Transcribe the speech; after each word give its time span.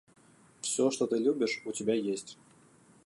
Всё, 0.61 0.89
что 0.89 1.05
ты 1.05 1.19
любишь, 1.19 1.61
у 1.63 1.71
тебя 1.71 1.93
есть. 1.93 2.39